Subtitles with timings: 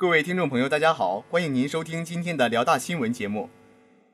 [0.00, 3.50] 各位听众朋友，大家好，欢迎您收听今天的辽大新闻节目。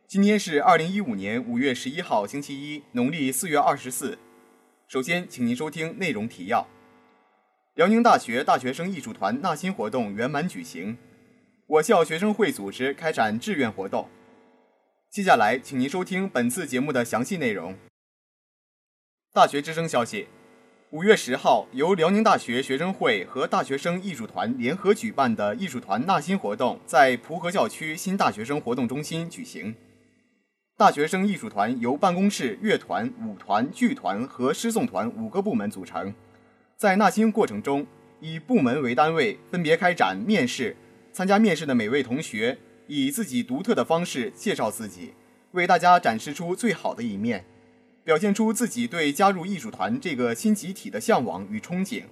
[0.09, 4.19] 今天是二零一五年五月十一号，星期一，农历四月二十四。
[4.89, 6.67] 首先，请您收听内容提要：
[7.75, 10.99] 辽宁大学大学生艺术团纳新活动圆满举行，
[11.69, 14.11] 我校学生会组织开展志愿活动。
[15.09, 17.79] 接下来，请您收听本次节目的详细内容。
[19.33, 20.27] 大学之声消息。
[20.91, 29.75] 五月十号，由辽宁大学学生会和大学生艺术团联合举办的艺术团纳新活动在蒲河校区新大学生活动中心举行。
[30.77, 36.15] 大学生艺术团由办公室、乐团、舞团、剧团和诗诵团五个部门组成。
[36.77, 37.85] 在纳新过程中，
[38.21, 40.77] 以部门为单位，分别开展面试。
[41.13, 45.15] 参加面试的每位同学以自己独特的方式介绍自己，
[45.51, 47.45] 为大家展示出最好的一面。
[48.07, 52.05] 表现出自己对加入艺术团这个新集体的向往与憧憬。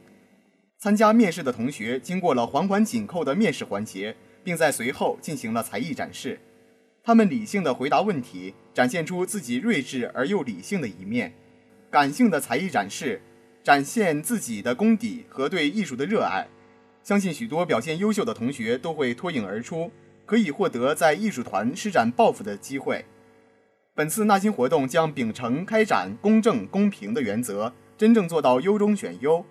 [0.77, 6.41] 参加面试的同学经过了环环紧扣的面试环节，并在随后进行了才艺展示。
[7.05, 11.31] 他们理性的回答问题，展现出自己睿智而又理性的一面；
[11.93, 13.23] 感性的才艺展示，
[13.63, 16.49] 展现自己的功底和对艺术的热爱。
[17.05, 19.93] 相信许多表现优秀的同学都会脱颖而出，
[20.27, 23.05] 可以获得在艺术团施展抱负的机会。
[23.97, 29.45] 本次纳新活动将秉承开展公正公平的原则，真正做到优中选优。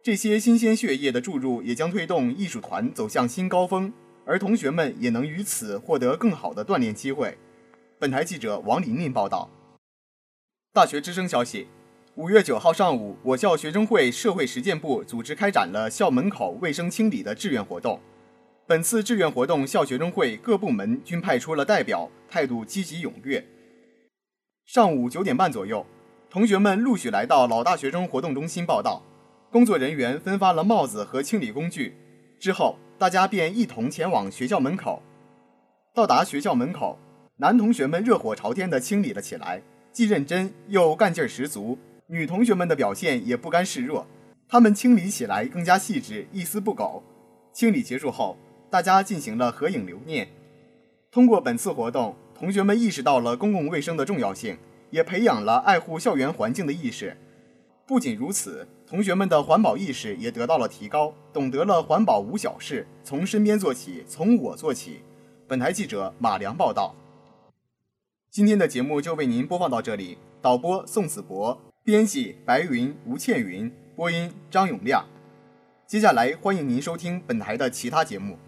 [0.00, 3.92] 这些新鲜血液的注入，也将推动艺术团走向新高峰，
[4.24, 7.36] 而同学们也能于此获得更好的锻炼机会。
[7.98, 9.50] 本台记者王琳琳报道。
[10.72, 11.66] 大学之声消息：
[12.14, 17.98] 五月九号上午，我校学生会社会实践部组织开展了校门口卫生清理的志愿活动。
[18.68, 23.44] 本次志愿活动，校学生会各部门均派出了代表，态度积极踊跃。
[24.66, 25.84] 上午九点半左右，
[26.30, 29.02] 同学们陆续来到老大学生活动中心报到，
[29.52, 31.94] 工作人员分发了帽子和清理工具。
[32.40, 35.02] 之后，大家便一同前往学校门口。
[35.94, 36.98] 到达学校门口，
[37.36, 39.62] 男同学们热火朝天地清理了起来，
[39.92, 41.78] 既认真又干劲十足。
[42.06, 44.06] 女同学们的表现也不甘示弱，
[44.48, 47.02] 她们清理起来更加细致，一丝不苟。
[47.52, 48.38] 清理结束后，
[48.70, 50.26] 大家进行了合影留念。
[51.10, 52.16] 通过本次活动。
[52.36, 54.58] 同学们意识到了公共卫生的重要性，
[54.90, 57.16] 也培养了爱护校园环境的意识。
[57.86, 65.00] 不仅如此，同学们的环保意识也得到了提高，懂得了环保无小事，从身边做起，从我做起。
[65.46, 66.94] 本台记者马良报道。
[68.30, 75.04] 今天的节目就为您播放到这里，导播宋子博，编辑白云、吴倩云，播音张永亮。
[75.86, 78.38] 接下来欢迎您收听本台的其他节目。